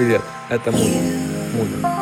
Привет, 0.00 0.22
это 0.48 0.72
Муля. 0.72 1.02
Муля. 1.52 1.99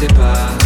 Sépare. 0.00 0.59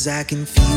Cause 0.00 0.08
I 0.08 0.24
can 0.24 0.46
feel 0.46 0.69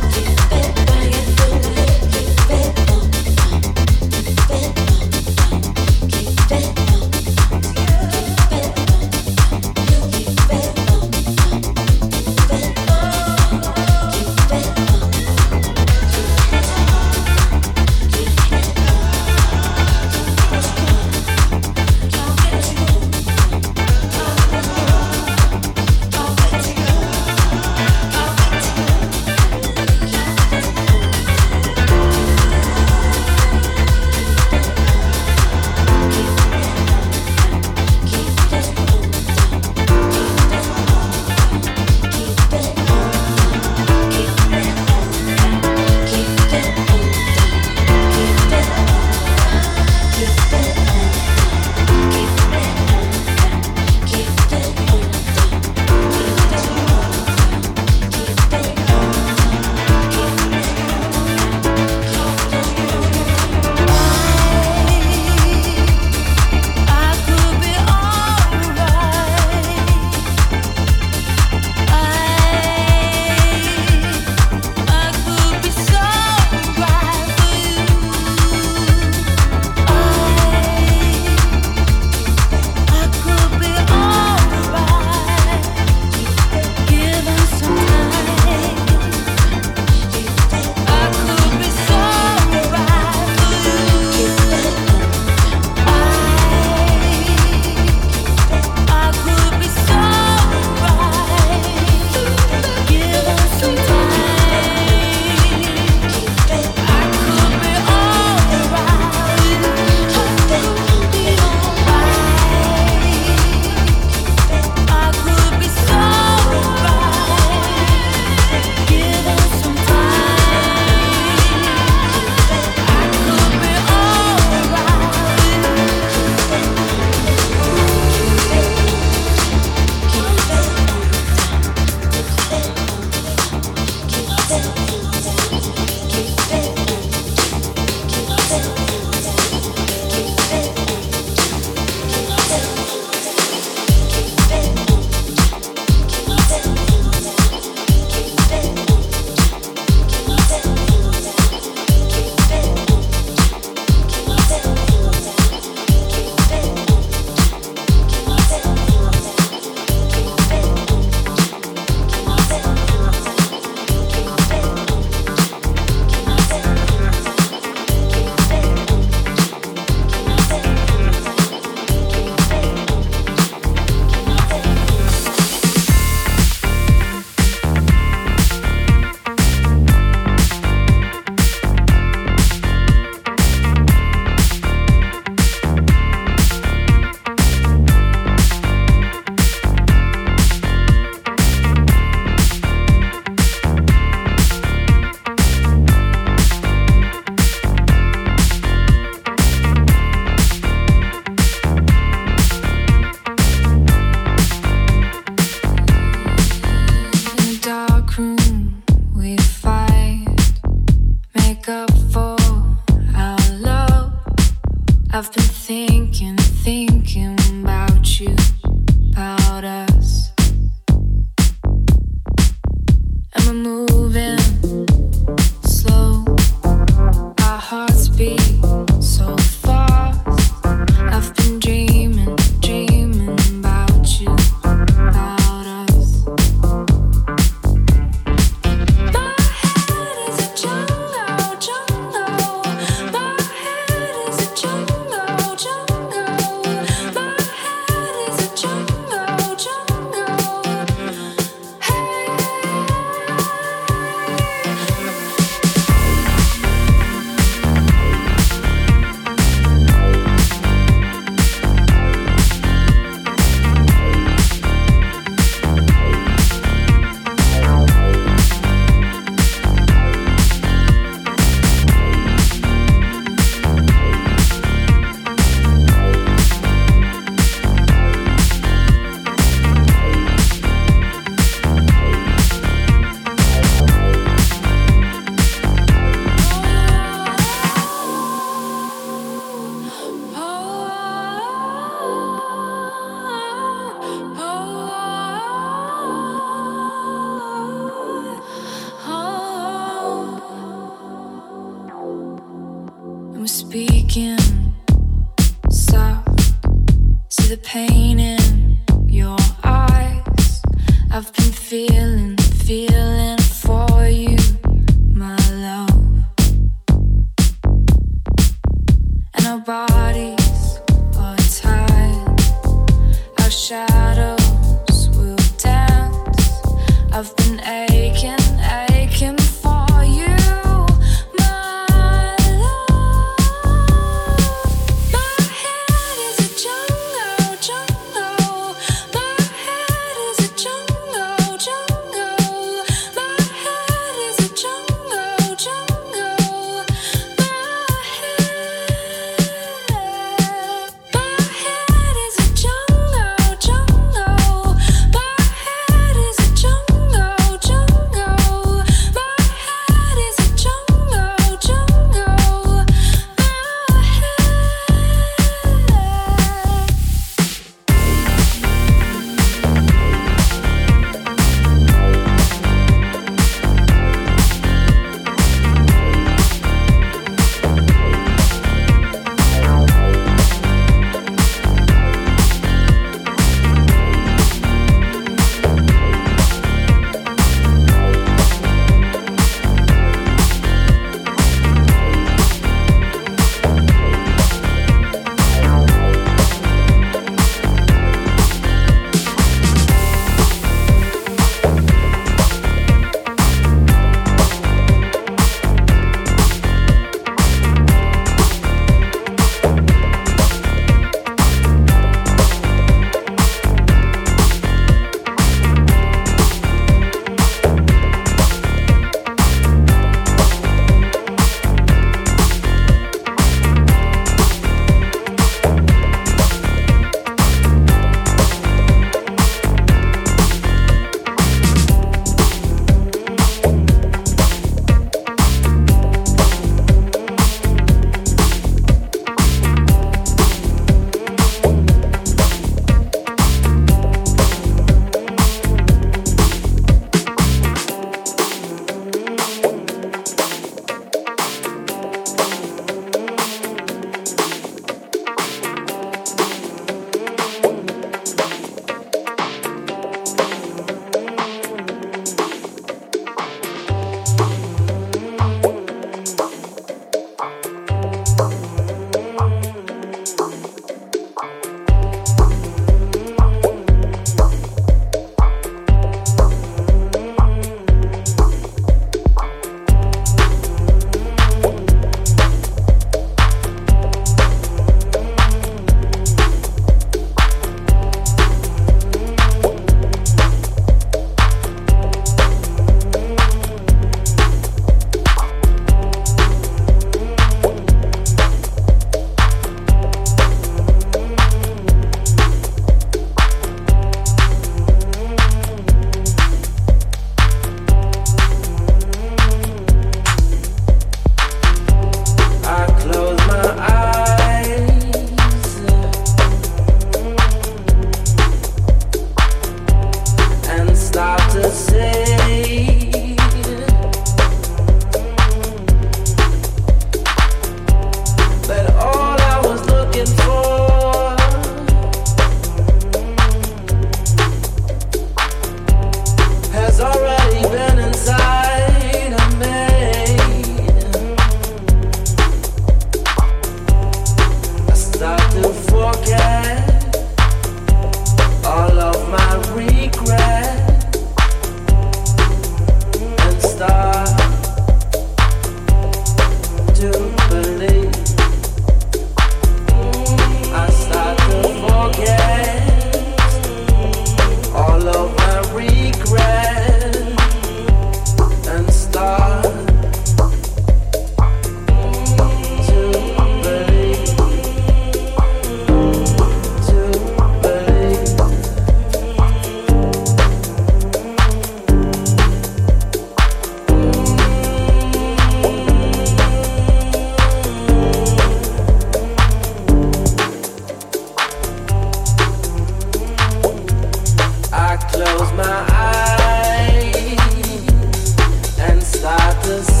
others 599.71 600.00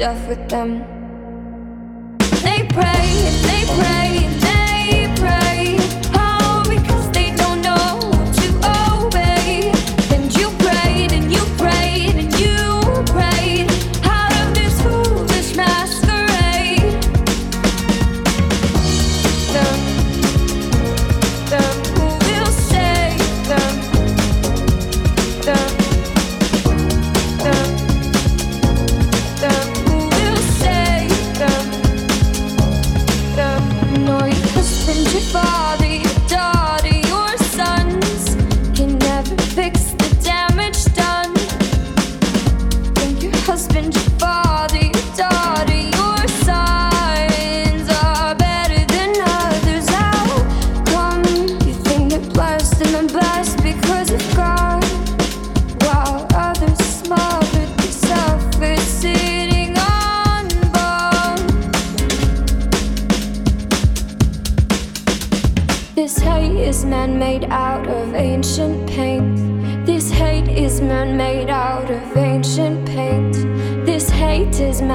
death 0.00 0.28
with 0.28 0.48
them. 0.48 0.99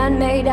Man 0.09 0.19
made 0.19 0.47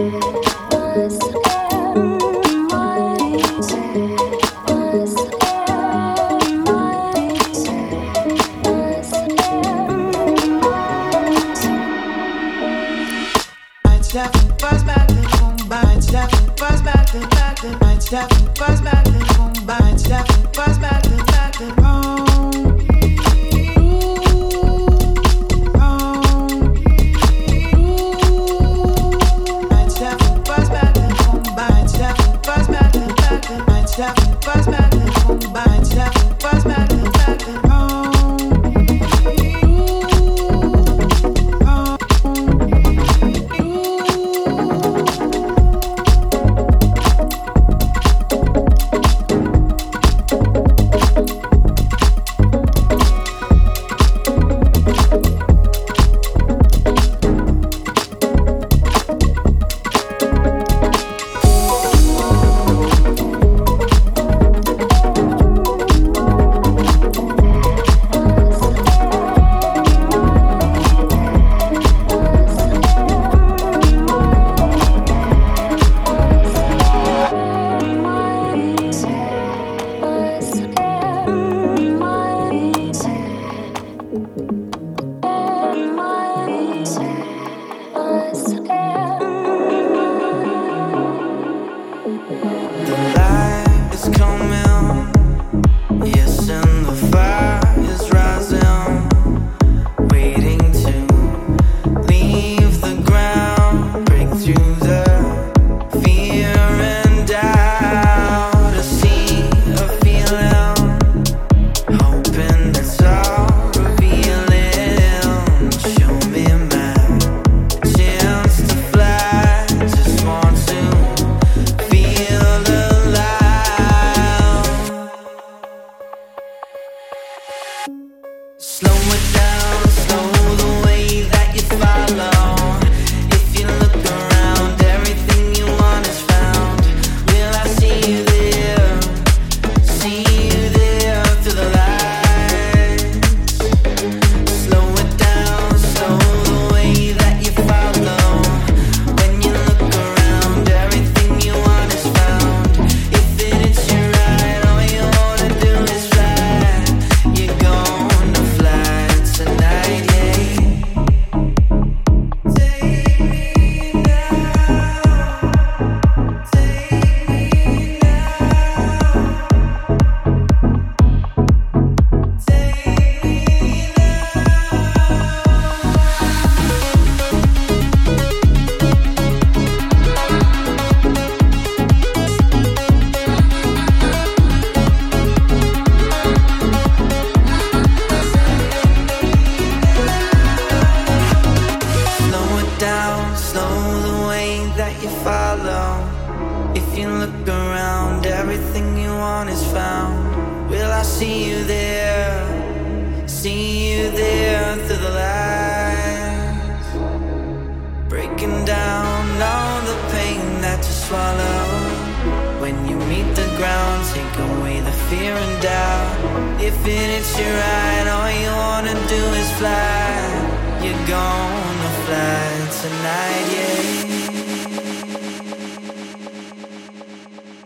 By 0.00 0.39